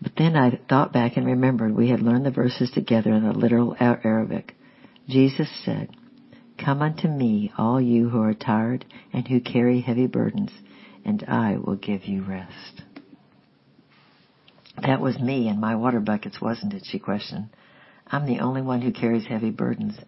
But 0.00 0.12
then 0.16 0.36
I 0.36 0.60
thought 0.68 0.92
back 0.92 1.16
and 1.16 1.26
remembered 1.26 1.74
we 1.74 1.88
had 1.88 2.00
learned 2.00 2.26
the 2.26 2.30
verses 2.30 2.70
together 2.70 3.12
in 3.12 3.24
the 3.24 3.32
literal 3.32 3.76
Arabic. 3.80 4.54
Jesus 5.08 5.48
said, 5.64 5.88
Come 6.62 6.82
unto 6.82 7.08
me, 7.08 7.52
all 7.56 7.80
you 7.80 8.08
who 8.08 8.20
are 8.20 8.34
tired 8.34 8.84
and 9.12 9.26
who 9.26 9.40
carry 9.40 9.80
heavy 9.80 10.06
burdens, 10.06 10.50
and 11.04 11.24
I 11.24 11.56
will 11.56 11.76
give 11.76 12.04
you 12.04 12.22
rest. 12.22 12.82
That 14.82 15.00
was 15.00 15.18
me 15.18 15.48
and 15.48 15.60
my 15.60 15.74
water 15.74 16.00
buckets, 16.00 16.40
wasn't 16.40 16.74
it? 16.74 16.84
She 16.84 16.98
questioned. 16.98 17.48
I'm 18.06 18.26
the 18.26 18.40
only 18.40 18.62
one 18.62 18.80
who 18.80 18.92
carries 18.92 19.26
heavy 19.26 19.50
burdens. 19.50 19.98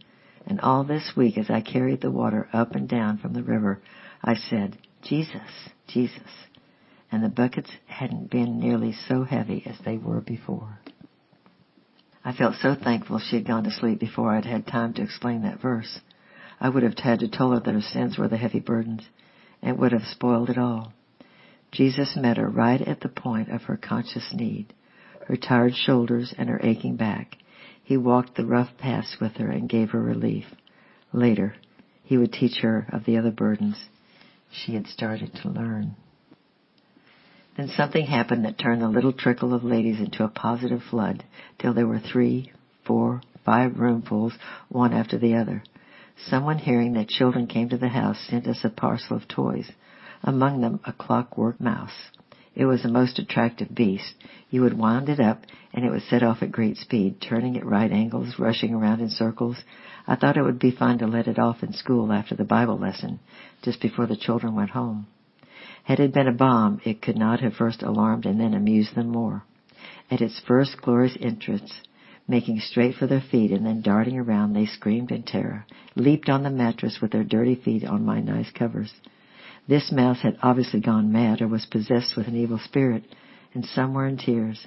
And 0.47 0.61
all 0.61 0.85
this 0.85 1.13
week 1.17 1.37
as 1.39 1.51
I 1.51 1.61
carried 1.61 2.01
the 2.01 2.11
water 2.11 2.49
up 2.53 2.75
and 2.75 2.89
down 2.89 3.19
from 3.19 3.33
the 3.33 3.43
river, 3.43 3.81
I 4.23 4.35
said, 4.35 4.79
Jesus, 5.03 5.69
Jesus. 5.87 6.21
And 7.12 7.25
the 7.25 7.29
buckets 7.29 7.71
hadn't 7.87 8.31
been 8.31 8.61
nearly 8.61 8.93
so 8.93 9.25
heavy 9.25 9.62
as 9.67 9.76
they 9.85 9.99
were 9.99 10.21
before. 10.21 10.79
I 12.25 12.33
felt 12.33 12.57
so 12.57 12.75
thankful 12.75 13.19
she 13.19 13.37
had 13.37 13.47
gone 13.47 13.64
to 13.64 13.71
sleep 13.71 13.99
before 13.99 14.35
I'd 14.35 14.45
had 14.45 14.67
time 14.67 14.93
to 14.95 15.02
explain 15.02 15.43
that 15.43 15.61
verse. 15.61 16.00
I 16.61 16.69
would 16.69 16.83
have 16.83 16.99
had 16.99 17.21
to 17.21 17.29
tell 17.29 17.52
her 17.52 17.61
that 17.61 17.75
her 17.75 17.81
sins 17.81 18.19
were 18.19 18.29
the 18.29 18.37
heavy 18.37 18.61
burdens, 18.61 19.09
and 19.62 19.79
would 19.79 19.93
have 19.93 20.05
spoiled 20.05 20.50
it 20.50 20.59
all. 20.59 20.93
Jesus 21.73 22.17
met 22.17 22.37
her 22.37 22.49
right 22.49 22.81
at 22.81 23.00
the 23.00 23.09
point 23.09 23.49
of 23.50 23.62
her 23.62 23.76
conscious 23.76 24.33
need, 24.35 24.75
her 25.26 25.37
tired 25.37 25.75
shoulders 25.75 26.35
and 26.37 26.49
her 26.49 26.61
aching 26.62 26.97
back. 26.97 27.37
He 27.83 27.97
walked 27.97 28.37
the 28.37 28.45
rough 28.45 28.76
paths 28.79 29.17
with 29.21 29.37
her 29.37 29.49
and 29.49 29.69
gave 29.69 29.90
her 29.90 30.02
relief. 30.02 30.47
Later, 31.12 31.55
he 32.05 32.19
would 32.19 32.33
teach 32.33 32.61
her 32.61 32.87
of 32.93 33.05
the 33.05 33.17
other 33.17 33.31
burdens 33.31 33.88
she 34.50 34.75
had 34.75 34.87
started 34.87 35.33
to 35.43 35.49
learn. 35.49 35.97
Then 37.61 37.69
something 37.76 38.07
happened 38.07 38.47
that 38.47 38.57
turned 38.57 38.81
the 38.81 38.88
little 38.88 39.12
trickle 39.12 39.52
of 39.52 39.62
ladies 39.62 40.00
into 40.00 40.25
a 40.25 40.29
positive 40.29 40.83
flood 40.83 41.23
till 41.59 41.75
there 41.75 41.87
were 41.87 41.99
three, 41.99 42.52
four, 42.87 43.21
five 43.45 43.73
roomfuls, 43.73 44.33
one 44.71 44.95
after 44.95 45.19
the 45.19 45.35
other. 45.35 45.62
Someone 46.17 46.57
hearing 46.57 46.95
that 46.95 47.09
children 47.09 47.47
came 47.47 47.69
to 47.69 47.76
the 47.76 47.90
house 47.90 48.19
sent 48.19 48.47
us 48.47 48.64
a 48.64 48.71
parcel 48.71 49.14
of 49.14 49.29
toys, 49.29 49.71
among 50.23 50.62
them 50.62 50.81
a 50.87 50.95
clockwork 50.95 51.61
mouse. 51.61 51.93
It 52.55 52.64
was 52.64 52.87
a 52.87 52.88
most 52.88 53.19
attractive 53.19 53.75
beast. 53.75 54.14
You 54.49 54.62
would 54.62 54.79
wind 54.79 55.11
it 55.11 55.21
up 55.21 55.43
and 55.75 55.85
it 55.85 55.90
would 55.90 56.05
set 56.05 56.23
off 56.23 56.43
at 56.43 56.50
great 56.50 56.79
speed, 56.79 57.21
turning 57.21 57.59
at 57.59 57.67
right 57.67 57.93
angles, 57.93 58.38
rushing 58.38 58.73
around 58.73 59.02
in 59.02 59.11
circles. 59.11 59.59
I 60.07 60.17
thought 60.17 60.38
it 60.38 60.45
would 60.45 60.59
be 60.61 60.71
fun 60.71 60.97
to 61.00 61.07
let 61.07 61.29
it 61.29 61.38
off 61.38 61.62
in 61.62 61.75
school 61.75 62.11
after 62.11 62.35
the 62.35 62.45
Bible 62.45 62.79
lesson, 62.79 63.21
just 63.61 63.83
before 63.83 64.07
the 64.07 64.17
children 64.17 64.55
went 64.55 64.71
home. 64.71 65.09
Had 65.85 65.99
it 66.01 66.13
been 66.13 66.29
a 66.29 66.33
bomb, 66.33 66.81
it 66.85 67.01
could 67.01 67.17
not 67.17 67.41
have 67.41 67.55
first 67.55 67.83
alarmed 67.83 68.27
and 68.27 68.39
then 68.39 68.55
amused 68.55 68.95
them 68.95 69.09
more. 69.09 69.45
At 70.11 70.21
its 70.21 70.39
first 70.39 70.81
glorious 70.83 71.17
entrance, 71.21 71.73
making 72.29 72.61
straight 72.61 72.95
for 72.95 73.07
their 73.07 73.21
feet 73.21 73.51
and 73.51 73.65
then 73.65 73.81
darting 73.81 74.19
around, 74.19 74.53
they 74.53 74.67
screamed 74.67 75.11
in 75.11 75.23
terror, 75.23 75.65
leaped 75.97 76.29
on 76.29 76.43
the 76.43 76.51
mattress 76.51 77.01
with 77.01 77.13
their 77.13 77.25
dirty 77.25 77.55
feet 77.55 77.85
on 77.85 78.05
my 78.05 78.21
nice 78.21 78.51
covers. 78.51 78.93
This 79.67 79.91
mouse 79.91 80.21
had 80.21 80.39
obviously 80.43 80.81
gone 80.81 81.13
mad 81.13 81.41
or 81.41 81.49
was 81.49 81.67
possessed 81.67 82.17
with 82.17 82.29
an 82.29 82.37
evil 82.37 82.59
spirit, 82.59 83.05
and 83.55 83.65
some 83.65 83.95
were 83.95 84.07
in 84.07 84.17
tears. 84.17 84.67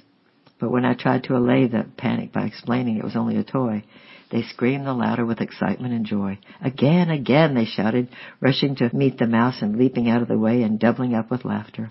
But 0.58 0.70
when 0.70 0.84
I 0.84 0.94
tried 0.94 1.24
to 1.24 1.36
allay 1.36 1.66
the 1.66 1.86
panic 1.96 2.32
by 2.32 2.44
explaining 2.44 2.96
it 2.96 3.04
was 3.04 3.16
only 3.16 3.36
a 3.36 3.44
toy, 3.44 3.84
they 4.30 4.42
screamed 4.42 4.86
the 4.86 4.94
louder 4.94 5.26
with 5.26 5.40
excitement 5.40 5.94
and 5.94 6.06
joy. 6.06 6.38
Again, 6.60 7.10
again, 7.10 7.54
they 7.54 7.64
shouted, 7.64 8.08
rushing 8.40 8.74
to 8.76 8.94
meet 8.94 9.18
the 9.18 9.26
mouse 9.26 9.62
and 9.62 9.76
leaping 9.76 10.08
out 10.08 10.22
of 10.22 10.28
the 10.28 10.38
way 10.38 10.62
and 10.62 10.78
doubling 10.78 11.14
up 11.14 11.30
with 11.30 11.44
laughter. 11.44 11.88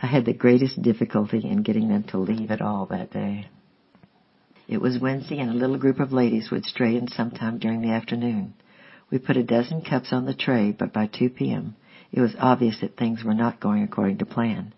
I 0.00 0.06
had 0.06 0.24
the 0.24 0.32
greatest 0.32 0.80
difficulty 0.82 1.38
in 1.38 1.62
getting 1.62 1.88
them 1.88 2.04
to 2.04 2.18
leave 2.18 2.50
at 2.50 2.60
all 2.60 2.86
that 2.86 3.12
day. 3.12 3.46
It 4.68 4.80
was 4.80 4.98
Wednesday 4.98 5.38
and 5.38 5.50
a 5.50 5.54
little 5.54 5.78
group 5.78 6.00
of 6.00 6.12
ladies 6.12 6.50
would 6.50 6.64
stray 6.64 6.96
in 6.96 7.08
sometime 7.08 7.58
during 7.58 7.82
the 7.82 7.92
afternoon. 7.92 8.54
We 9.10 9.18
put 9.18 9.36
a 9.36 9.44
dozen 9.44 9.82
cups 9.82 10.12
on 10.12 10.26
the 10.26 10.34
tray, 10.34 10.72
but 10.76 10.92
by 10.92 11.06
2 11.06 11.30
p.m. 11.30 11.76
it 12.10 12.20
was 12.20 12.34
obvious 12.38 12.80
that 12.80 12.96
things 12.96 13.22
were 13.22 13.34
not 13.34 13.60
going 13.60 13.82
according 13.84 14.18
to 14.18 14.26
plan. 14.26 14.74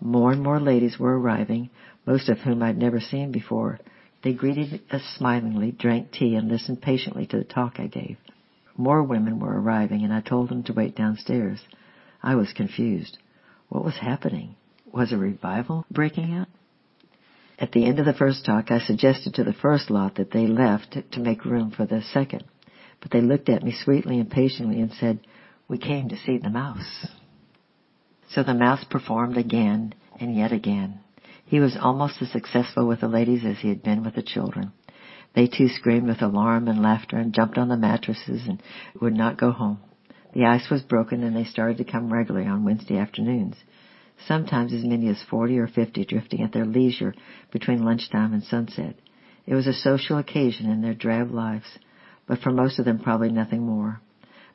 More 0.00 0.32
and 0.32 0.42
more 0.42 0.60
ladies 0.60 0.98
were 0.98 1.18
arriving, 1.18 1.70
most 2.06 2.28
of 2.28 2.38
whom 2.38 2.62
I'd 2.62 2.78
never 2.78 3.00
seen 3.00 3.32
before. 3.32 3.78
They 4.22 4.32
greeted 4.32 4.80
us 4.90 5.02
smilingly, 5.16 5.72
drank 5.72 6.10
tea, 6.12 6.34
and 6.34 6.48
listened 6.48 6.82
patiently 6.82 7.26
to 7.26 7.38
the 7.38 7.44
talk 7.44 7.78
I 7.78 7.86
gave. 7.86 8.16
More 8.76 9.02
women 9.02 9.38
were 9.38 9.60
arriving, 9.60 10.02
and 10.04 10.12
I 10.12 10.20
told 10.20 10.48
them 10.48 10.62
to 10.64 10.72
wait 10.72 10.96
downstairs. 10.96 11.60
I 12.22 12.34
was 12.34 12.52
confused. 12.52 13.18
What 13.68 13.84
was 13.84 13.96
happening? 13.96 14.56
Was 14.92 15.12
a 15.12 15.18
revival 15.18 15.84
breaking 15.90 16.34
out? 16.34 16.48
At 17.58 17.72
the 17.72 17.84
end 17.84 17.98
of 17.98 18.06
the 18.06 18.14
first 18.14 18.44
talk, 18.46 18.70
I 18.70 18.80
suggested 18.80 19.34
to 19.34 19.44
the 19.44 19.52
first 19.52 19.90
lot 19.90 20.14
that 20.14 20.30
they 20.30 20.46
left 20.46 20.96
to 21.12 21.20
make 21.20 21.44
room 21.44 21.70
for 21.70 21.84
the 21.84 22.00
second. 22.00 22.44
But 23.00 23.10
they 23.10 23.20
looked 23.20 23.48
at 23.48 23.62
me 23.62 23.72
sweetly 23.72 24.18
and 24.18 24.30
patiently 24.30 24.80
and 24.80 24.92
said, 24.92 25.20
We 25.68 25.78
came 25.78 26.08
to 26.08 26.16
see 26.16 26.38
the 26.38 26.50
mouse. 26.50 27.06
So 28.34 28.44
the 28.44 28.54
mouse 28.54 28.84
performed 28.84 29.36
again 29.36 29.94
and 30.20 30.36
yet 30.36 30.52
again. 30.52 31.00
He 31.44 31.58
was 31.58 31.76
almost 31.80 32.22
as 32.22 32.30
successful 32.30 32.86
with 32.86 33.00
the 33.00 33.08
ladies 33.08 33.44
as 33.44 33.58
he 33.58 33.68
had 33.68 33.82
been 33.82 34.04
with 34.04 34.14
the 34.14 34.22
children. 34.22 34.72
They 35.34 35.48
too 35.48 35.68
screamed 35.68 36.06
with 36.06 36.22
alarm 36.22 36.68
and 36.68 36.80
laughter 36.80 37.16
and 37.16 37.34
jumped 37.34 37.58
on 37.58 37.68
the 37.68 37.76
mattresses 37.76 38.46
and 38.46 38.62
would 39.00 39.14
not 39.14 39.36
go 39.36 39.50
home. 39.50 39.78
The 40.32 40.46
ice 40.46 40.70
was 40.70 40.82
broken 40.82 41.24
and 41.24 41.34
they 41.34 41.44
started 41.44 41.78
to 41.78 41.90
come 41.90 42.12
regularly 42.12 42.46
on 42.46 42.64
Wednesday 42.64 42.98
afternoons. 42.98 43.56
Sometimes 44.26 44.72
as 44.72 44.84
many 44.84 45.08
as 45.08 45.22
40 45.28 45.58
or 45.58 45.66
50 45.66 46.04
drifting 46.04 46.42
at 46.42 46.52
their 46.52 46.66
leisure 46.66 47.14
between 47.50 47.84
lunchtime 47.84 48.32
and 48.32 48.44
sunset. 48.44 48.94
It 49.46 49.54
was 49.54 49.66
a 49.66 49.72
social 49.72 50.18
occasion 50.18 50.70
in 50.70 50.82
their 50.82 50.94
drab 50.94 51.32
lives, 51.32 51.78
but 52.28 52.38
for 52.38 52.52
most 52.52 52.78
of 52.78 52.84
them 52.84 53.00
probably 53.00 53.30
nothing 53.30 53.66
more. 53.66 54.00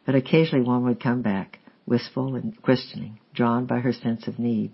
But 0.05 0.15
occasionally 0.15 0.63
one 0.63 0.85
would 0.85 1.03
come 1.03 1.21
back, 1.21 1.59
wistful 1.85 2.35
and 2.35 2.61
questioning, 2.61 3.19
drawn 3.35 3.65
by 3.65 3.79
her 3.79 3.93
sense 3.93 4.27
of 4.27 4.39
need. 4.39 4.71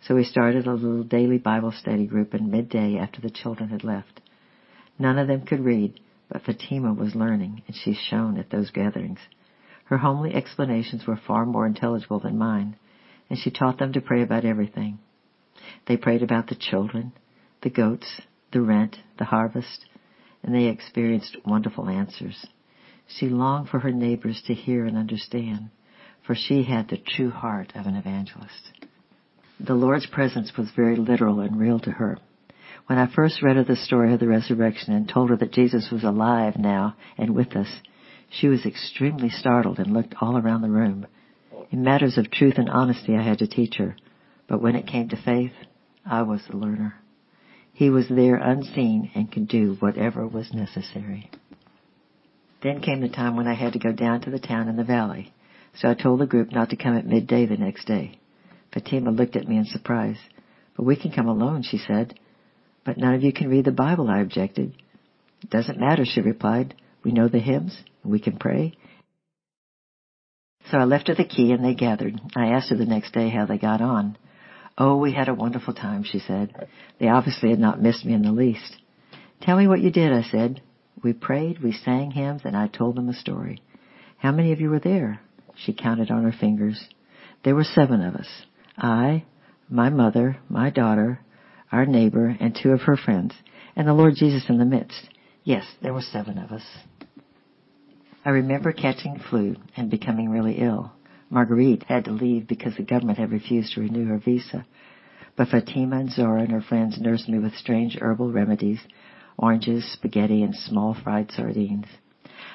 So 0.00 0.14
we 0.14 0.24
started 0.24 0.66
a 0.66 0.72
little 0.72 1.02
daily 1.02 1.38
Bible 1.38 1.72
study 1.72 2.06
group 2.06 2.34
in 2.34 2.50
midday 2.50 2.96
after 2.96 3.20
the 3.20 3.30
children 3.30 3.70
had 3.70 3.84
left. 3.84 4.20
None 4.98 5.18
of 5.18 5.28
them 5.28 5.42
could 5.42 5.60
read, 5.60 6.00
but 6.28 6.42
Fatima 6.42 6.94
was 6.94 7.14
learning, 7.14 7.62
and 7.66 7.76
she 7.76 7.94
shone 7.94 8.38
at 8.38 8.50
those 8.50 8.70
gatherings. 8.70 9.18
Her 9.84 9.98
homely 9.98 10.34
explanations 10.34 11.06
were 11.06 11.16
far 11.16 11.46
more 11.46 11.66
intelligible 11.66 12.20
than 12.20 12.38
mine, 12.38 12.76
and 13.28 13.38
she 13.38 13.50
taught 13.50 13.78
them 13.78 13.92
to 13.92 14.00
pray 14.00 14.22
about 14.22 14.44
everything. 14.44 14.98
They 15.86 15.96
prayed 15.96 16.22
about 16.22 16.48
the 16.48 16.54
children, 16.54 17.12
the 17.62 17.70
goats, 17.70 18.20
the 18.52 18.60
rent, 18.60 18.96
the 19.18 19.24
harvest, 19.24 19.86
and 20.42 20.54
they 20.54 20.66
experienced 20.66 21.36
wonderful 21.44 21.88
answers. 21.88 22.46
She 23.06 23.28
longed 23.28 23.68
for 23.68 23.80
her 23.80 23.92
neighbors 23.92 24.42
to 24.46 24.54
hear 24.54 24.84
and 24.84 24.96
understand, 24.96 25.70
for 26.26 26.34
she 26.34 26.64
had 26.64 26.88
the 26.88 26.98
true 26.98 27.30
heart 27.30 27.72
of 27.74 27.86
an 27.86 27.94
evangelist. 27.94 28.72
The 29.60 29.74
Lord's 29.74 30.06
presence 30.06 30.52
was 30.56 30.70
very 30.74 30.96
literal 30.96 31.40
and 31.40 31.58
real 31.58 31.78
to 31.80 31.90
her. 31.92 32.18
When 32.86 32.98
I 32.98 33.06
first 33.06 33.42
read 33.42 33.56
her 33.56 33.64
the 33.64 33.76
story 33.76 34.12
of 34.12 34.20
the 34.20 34.28
resurrection 34.28 34.92
and 34.92 35.08
told 35.08 35.30
her 35.30 35.36
that 35.36 35.52
Jesus 35.52 35.88
was 35.90 36.04
alive 36.04 36.56
now 36.56 36.94
and 37.16 37.34
with 37.34 37.56
us, 37.56 37.68
she 38.28 38.48
was 38.48 38.66
extremely 38.66 39.30
startled 39.30 39.78
and 39.78 39.92
looked 39.92 40.14
all 40.20 40.36
around 40.36 40.62
the 40.62 40.70
room. 40.70 41.06
In 41.70 41.82
matters 41.82 42.18
of 42.18 42.30
truth 42.30 42.54
and 42.58 42.68
honesty 42.68 43.16
I 43.16 43.22
had 43.22 43.38
to 43.38 43.46
teach 43.46 43.76
her, 43.76 43.96
but 44.48 44.60
when 44.60 44.76
it 44.76 44.86
came 44.86 45.08
to 45.08 45.16
faith, 45.16 45.52
I 46.04 46.22
was 46.22 46.42
the 46.48 46.56
learner. 46.56 46.94
He 47.72 47.90
was 47.90 48.08
there 48.08 48.36
unseen 48.36 49.10
and 49.14 49.30
could 49.30 49.48
do 49.48 49.76
whatever 49.80 50.26
was 50.26 50.52
necessary. 50.52 51.30
Then 52.62 52.80
came 52.80 53.00
the 53.00 53.08
time 53.08 53.36
when 53.36 53.46
I 53.46 53.54
had 53.54 53.74
to 53.74 53.78
go 53.78 53.92
down 53.92 54.22
to 54.22 54.30
the 54.30 54.38
town 54.38 54.68
in 54.68 54.76
the 54.76 54.84
valley, 54.84 55.32
so 55.76 55.88
I 55.88 55.94
told 55.94 56.20
the 56.20 56.26
group 56.26 56.52
not 56.52 56.70
to 56.70 56.76
come 56.76 56.96
at 56.96 57.06
midday 57.06 57.46
the 57.46 57.56
next 57.56 57.86
day. 57.86 58.18
Fatima 58.72 59.10
looked 59.10 59.36
at 59.36 59.48
me 59.48 59.56
in 59.56 59.64
surprise. 59.66 60.18
But 60.76 60.84
we 60.84 60.96
can 60.96 61.10
come 61.10 61.28
alone, 61.28 61.62
she 61.62 61.78
said. 61.78 62.18
But 62.84 62.98
none 62.98 63.14
of 63.14 63.22
you 63.22 63.32
can 63.32 63.48
read 63.48 63.64
the 63.64 63.72
Bible, 63.72 64.08
I 64.08 64.20
objected. 64.20 64.74
Doesn't 65.50 65.80
matter, 65.80 66.04
she 66.04 66.20
replied. 66.20 66.74
We 67.02 67.12
know 67.12 67.28
the 67.28 67.38
hymns, 67.38 67.76
we 68.04 68.20
can 68.20 68.36
pray. 68.36 68.74
So 70.70 70.78
I 70.78 70.84
left 70.84 71.08
her 71.08 71.14
the 71.14 71.24
key 71.24 71.52
and 71.52 71.64
they 71.64 71.74
gathered. 71.74 72.20
I 72.34 72.48
asked 72.48 72.70
her 72.70 72.76
the 72.76 72.84
next 72.84 73.12
day 73.12 73.28
how 73.28 73.46
they 73.46 73.58
got 73.58 73.80
on. 73.80 74.18
Oh, 74.76 74.96
we 74.96 75.12
had 75.12 75.28
a 75.28 75.34
wonderful 75.34 75.72
time, 75.72 76.04
she 76.04 76.18
said. 76.18 76.68
They 76.98 77.08
obviously 77.08 77.50
had 77.50 77.58
not 77.58 77.80
missed 77.80 78.04
me 78.04 78.12
in 78.12 78.22
the 78.22 78.32
least. 78.32 78.76
Tell 79.40 79.56
me 79.56 79.68
what 79.68 79.80
you 79.80 79.90
did, 79.90 80.12
I 80.12 80.22
said. 80.22 80.60
We 81.02 81.12
prayed, 81.12 81.62
we 81.62 81.72
sang 81.72 82.10
hymns, 82.10 82.42
and 82.44 82.56
I 82.56 82.66
told 82.66 82.96
them 82.96 83.08
a 83.08 83.14
story. 83.14 83.62
How 84.18 84.32
many 84.32 84.52
of 84.52 84.60
you 84.60 84.70
were 84.70 84.80
there? 84.80 85.20
She 85.56 85.72
counted 85.72 86.10
on 86.10 86.24
her 86.24 86.32
fingers. 86.32 86.88
There 87.42 87.54
were 87.54 87.64
seven 87.64 88.02
of 88.02 88.14
us. 88.14 88.28
I, 88.76 89.24
my 89.68 89.88
mother, 89.88 90.38
my 90.48 90.70
daughter, 90.70 91.20
our 91.72 91.86
neighbor, 91.86 92.36
and 92.38 92.54
two 92.54 92.70
of 92.70 92.82
her 92.82 92.96
friends, 92.96 93.34
and 93.74 93.88
the 93.88 93.94
Lord 93.94 94.14
Jesus 94.14 94.48
in 94.48 94.58
the 94.58 94.64
midst. 94.64 95.08
Yes, 95.44 95.64
there 95.82 95.94
were 95.94 96.02
seven 96.02 96.38
of 96.38 96.52
us. 96.52 96.64
I 98.24 98.30
remember 98.30 98.72
catching 98.72 99.18
flu 99.18 99.56
and 99.76 99.90
becoming 99.90 100.28
really 100.30 100.58
ill. 100.58 100.92
Marguerite 101.30 101.84
had 101.84 102.04
to 102.04 102.12
leave 102.12 102.46
because 102.46 102.76
the 102.76 102.82
government 102.82 103.18
had 103.18 103.32
refused 103.32 103.74
to 103.74 103.80
renew 103.80 104.06
her 104.06 104.18
visa. 104.18 104.66
But 105.36 105.48
Fatima 105.48 105.98
and 105.98 106.10
Zora 106.10 106.42
and 106.42 106.50
her 106.50 106.60
friends 106.60 107.00
nursed 107.00 107.28
me 107.28 107.38
with 107.38 107.54
strange 107.54 107.96
herbal 108.00 108.32
remedies, 108.32 108.80
oranges, 109.36 109.84
spaghetti, 109.92 110.42
and 110.42 110.54
small 110.54 110.94
fried 110.94 111.30
sardines. 111.30 111.86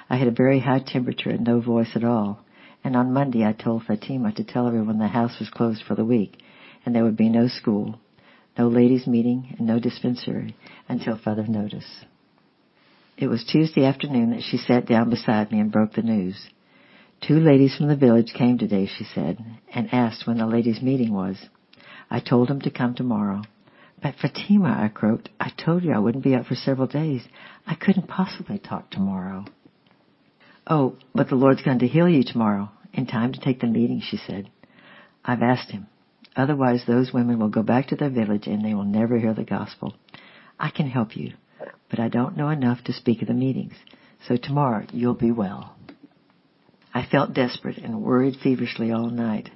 I 0.10 0.17
had 0.17 0.27
a 0.27 0.31
very 0.31 0.60
high 0.60 0.84
temperature 0.86 1.29
and 1.29 1.46
no 1.46 1.62
voice 1.62 1.91
at 1.96 2.03
all, 2.03 2.43
and 2.83 2.95
on 2.95 3.13
Monday 3.13 3.45
I 3.45 3.53
told 3.53 3.83
Fatima 3.83 4.31
to 4.33 4.43
tell 4.43 4.67
everyone 4.67 4.97
the 4.97 5.07
house 5.07 5.39
was 5.39 5.50
closed 5.50 5.83
for 5.83 5.95
the 5.95 6.05
week, 6.05 6.38
and 6.85 6.95
there 6.95 7.03
would 7.03 7.17
be 7.17 7.29
no 7.29 7.47
school, 7.47 8.00
no 8.57 8.67
ladies' 8.67 9.07
meeting, 9.07 9.55
and 9.57 9.67
no 9.67 9.79
dispensary 9.79 10.55
until 10.88 11.17
further 11.17 11.47
notice. 11.47 12.05
It 13.17 13.27
was 13.27 13.43
Tuesday 13.43 13.85
afternoon 13.85 14.31
that 14.31 14.41
she 14.41 14.57
sat 14.57 14.88
down 14.88 15.09
beside 15.09 15.51
me 15.51 15.59
and 15.59 15.71
broke 15.71 15.93
the 15.93 16.01
news. 16.01 16.50
Two 17.21 17.39
ladies 17.39 17.75
from 17.75 17.88
the 17.88 17.95
village 17.95 18.33
came 18.33 18.57
today, 18.57 18.88
she 18.88 19.03
said, 19.03 19.38
and 19.73 19.93
asked 19.93 20.25
when 20.25 20.38
the 20.38 20.47
ladies' 20.47 20.81
meeting 20.81 21.13
was. 21.13 21.38
I 22.09 22.19
told 22.19 22.47
them 22.47 22.61
to 22.61 22.71
come 22.71 22.95
tomorrow. 22.95 23.43
But 24.01 24.15
Fatima, 24.15 24.75
I 24.83 24.88
croaked, 24.88 25.29
I 25.39 25.51
told 25.63 25.83
you 25.83 25.93
I 25.93 26.00
wouldn't 26.00 26.23
be 26.23 26.33
up 26.33 26.47
for 26.47 26.55
several 26.55 26.88
days. 26.88 27.21
I 27.67 27.75
couldn't 27.75 28.07
possibly 28.07 28.57
talk 28.57 28.89
tomorrow. 28.89 29.45
Oh, 30.73 30.95
but 31.13 31.27
the 31.27 31.35
Lord's 31.35 31.63
going 31.63 31.79
to 31.79 31.87
heal 31.87 32.07
you 32.07 32.23
tomorrow, 32.23 32.69
in 32.93 33.05
time 33.05 33.33
to 33.33 33.41
take 33.41 33.59
the 33.59 33.67
meeting, 33.67 33.99
she 34.01 34.15
said. 34.15 34.49
I've 35.25 35.41
asked 35.41 35.69
him. 35.69 35.87
Otherwise 36.33 36.85
those 36.87 37.11
women 37.11 37.39
will 37.39 37.49
go 37.49 37.61
back 37.61 37.87
to 37.87 37.97
their 37.97 38.09
village 38.09 38.47
and 38.47 38.63
they 38.63 38.73
will 38.73 38.85
never 38.85 39.19
hear 39.19 39.33
the 39.33 39.43
gospel. 39.43 39.95
I 40.57 40.69
can 40.69 40.87
help 40.87 41.17
you, 41.17 41.33
but 41.89 41.99
I 41.99 42.07
don't 42.07 42.37
know 42.37 42.47
enough 42.47 42.85
to 42.85 42.93
speak 42.93 43.21
at 43.21 43.27
the 43.27 43.33
meetings. 43.33 43.73
So 44.29 44.37
tomorrow 44.37 44.85
you'll 44.93 45.13
be 45.13 45.31
well. 45.31 45.75
I 46.93 47.05
felt 47.05 47.33
desperate 47.33 47.77
and 47.77 48.01
worried 48.01 48.37
feverishly 48.41 48.93
all 48.93 49.09
night. 49.09 49.49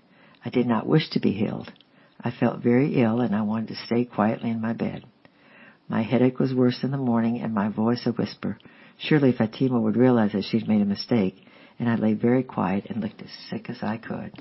I 0.43 0.49
did 0.49 0.67
not 0.67 0.85
wish 0.85 1.09
to 1.11 1.21
be 1.21 1.31
healed. 1.31 1.71
I 2.19 2.31
felt 2.31 2.61
very 2.61 3.01
ill 3.01 3.21
and 3.21 3.33
I 3.33 3.43
wanted 3.43 3.69
to 3.69 3.85
stay 3.85 4.03
quietly 4.03 4.49
in 4.49 4.59
my 4.59 4.73
bed. 4.73 5.05
My 5.87 6.01
headache 6.01 6.39
was 6.39 6.53
worse 6.53 6.83
in 6.83 6.91
the 6.91 6.97
morning 6.97 7.39
and 7.41 7.53
my 7.53 7.69
voice 7.69 8.05
a 8.05 8.11
whisper. 8.11 8.57
Surely 8.97 9.31
Fatima 9.31 9.79
would 9.79 9.95
realize 9.95 10.31
that 10.31 10.45
she'd 10.45 10.67
made 10.67 10.81
a 10.81 10.85
mistake, 10.85 11.35
and 11.77 11.89
I 11.89 11.95
lay 11.95 12.13
very 12.13 12.43
quiet 12.43 12.85
and 12.89 13.01
looked 13.01 13.21
as 13.21 13.31
sick 13.49 13.69
as 13.69 13.83
I 13.83 13.97
could. 13.97 14.31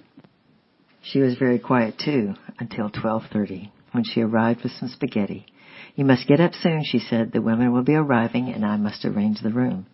She 1.02 1.20
was 1.20 1.36
very 1.36 1.58
quiet 1.58 1.98
too 1.98 2.34
until 2.58 2.88
12:30 2.88 3.70
when 3.92 4.04
she 4.04 4.22
arrived 4.22 4.62
with 4.62 4.72
some 4.72 4.88
spaghetti. 4.88 5.44
You 5.96 6.04
must 6.04 6.26
get 6.26 6.40
up 6.40 6.54
soon, 6.54 6.82
she 6.82 6.98
said. 6.98 7.32
The 7.32 7.42
women 7.42 7.72
will 7.72 7.82
be 7.82 7.94
arriving 7.94 8.48
and 8.48 8.64
I 8.64 8.76
must 8.76 9.04
arrange 9.04 9.40
the 9.40 9.52
room. 9.52 9.86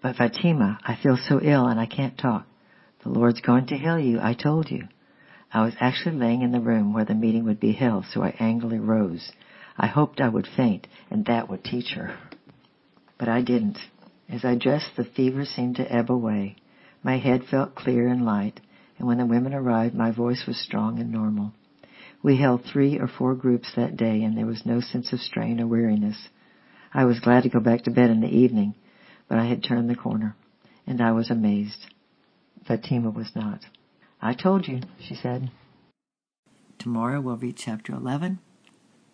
But 0.00 0.16
Fatima, 0.16 0.78
I 0.84 0.94
feel 0.94 1.16
so 1.16 1.40
ill 1.42 1.66
and 1.66 1.80
I 1.80 1.86
can't 1.86 2.16
talk. 2.16 2.46
The 3.02 3.10
Lord's 3.10 3.40
going 3.40 3.66
to 3.66 3.76
heal 3.76 3.98
you, 3.98 4.20
I 4.20 4.34
told 4.34 4.70
you. 4.70 4.86
I 5.52 5.62
was 5.62 5.74
actually 5.80 6.16
laying 6.16 6.42
in 6.42 6.52
the 6.52 6.60
room 6.60 6.92
where 6.92 7.04
the 7.04 7.14
meeting 7.14 7.44
would 7.44 7.58
be 7.58 7.72
held, 7.72 8.04
so 8.06 8.22
I 8.22 8.34
angrily 8.38 8.78
rose. 8.78 9.32
I 9.78 9.86
hoped 9.86 10.20
I 10.20 10.28
would 10.28 10.48
faint, 10.56 10.88
and 11.08 11.24
that 11.26 11.48
would 11.48 11.62
teach 11.62 11.92
her. 11.94 12.18
But 13.16 13.28
I 13.28 13.42
didn't. 13.42 13.78
As 14.28 14.44
I 14.44 14.56
dressed, 14.56 14.96
the 14.96 15.04
fever 15.04 15.44
seemed 15.44 15.76
to 15.76 15.92
ebb 15.92 16.10
away. 16.10 16.56
My 17.04 17.18
head 17.18 17.44
felt 17.44 17.76
clear 17.76 18.08
and 18.08 18.24
light, 18.24 18.60
and 18.98 19.06
when 19.06 19.18
the 19.18 19.26
women 19.26 19.54
arrived, 19.54 19.94
my 19.94 20.10
voice 20.10 20.44
was 20.46 20.60
strong 20.60 20.98
and 20.98 21.12
normal. 21.12 21.52
We 22.22 22.36
held 22.36 22.64
three 22.64 22.98
or 22.98 23.06
four 23.06 23.36
groups 23.36 23.72
that 23.76 23.96
day, 23.96 24.24
and 24.24 24.36
there 24.36 24.46
was 24.46 24.66
no 24.66 24.80
sense 24.80 25.12
of 25.12 25.20
strain 25.20 25.60
or 25.60 25.68
weariness. 25.68 26.28
I 26.92 27.04
was 27.04 27.20
glad 27.20 27.44
to 27.44 27.48
go 27.48 27.60
back 27.60 27.84
to 27.84 27.92
bed 27.92 28.10
in 28.10 28.20
the 28.20 28.36
evening, 28.36 28.74
but 29.28 29.38
I 29.38 29.44
had 29.44 29.62
turned 29.62 29.88
the 29.88 29.94
corner, 29.94 30.34
and 30.86 31.00
I 31.00 31.12
was 31.12 31.30
amazed. 31.30 31.86
Fatima 32.66 33.10
was 33.10 33.30
not. 33.36 33.60
I 34.20 34.34
told 34.34 34.66
you, 34.66 34.80
she 35.00 35.14
said. 35.14 35.52
Tomorrow 36.80 37.20
we'll 37.20 37.36
read 37.36 37.56
chapter 37.56 37.92
11. 37.92 38.40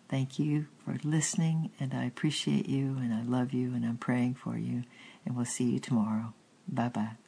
Thank 0.07 0.37
you 0.39 0.67
for 0.83 0.97
listening, 1.03 1.71
and 1.79 1.93
I 1.93 2.05
appreciate 2.05 2.69
you, 2.69 2.97
and 2.97 3.13
I 3.13 3.23
love 3.23 3.53
you, 3.53 3.73
and 3.73 3.83
I'm 3.85 3.97
praying 3.97 4.35
for 4.35 4.57
you, 4.57 4.83
and 5.25 5.35
we'll 5.35 5.45
see 5.45 5.71
you 5.71 5.79
tomorrow. 5.79 6.33
Bye 6.67 6.89
bye. 6.89 7.24